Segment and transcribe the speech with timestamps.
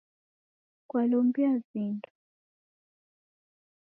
[0.89, 2.09] Kwalombia vindo?